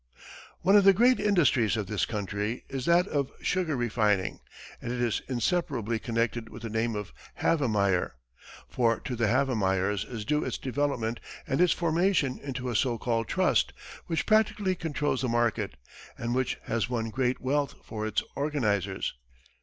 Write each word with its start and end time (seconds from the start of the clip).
One 0.61 0.75
of 0.75 0.83
the 0.83 0.93
great 0.93 1.19
industries 1.19 1.77
of 1.77 1.85
the 1.85 2.03
country 2.09 2.63
is 2.67 2.85
that 2.85 3.05
of 3.07 3.31
sugar 3.39 3.75
refining, 3.77 4.39
and 4.81 4.91
it 4.91 4.99
is 4.99 5.21
inseparably 5.29 5.99
connected 5.99 6.49
with 6.49 6.63
the 6.63 6.71
name 6.71 6.95
of 6.95 7.13
Havemeyer, 7.35 8.13
for 8.67 8.99
to 9.01 9.15
the 9.15 9.27
Havemeyers 9.27 10.03
is 10.05 10.25
due 10.25 10.43
its 10.43 10.57
development 10.57 11.19
and 11.45 11.61
its 11.61 11.71
formation 11.73 12.39
into 12.39 12.69
a 12.71 12.75
so 12.75 12.97
called 12.97 13.27
trust, 13.27 13.73
which 14.07 14.25
practically 14.25 14.73
controls 14.73 15.21
the 15.21 15.29
market, 15.29 15.75
and 16.17 16.33
which 16.33 16.57
has 16.63 16.89
won 16.89 17.11
great 17.11 17.39
wealth 17.39 17.75
for 17.83 18.07
its 18.07 18.23
organizers. 18.35 19.13